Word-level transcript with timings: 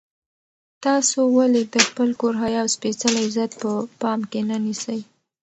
تاسو 0.85 1.19
ولې 1.37 1.63
د 1.73 1.75
خپل 1.87 2.09
کور 2.21 2.33
حیا 2.43 2.61
او 2.63 2.71
سپېڅلی 2.75 3.21
عزت 3.27 3.51
په 3.61 3.71
پام 4.01 4.19
کې 4.31 4.41
نه 4.49 4.57
نیسئ؟ 4.65 4.99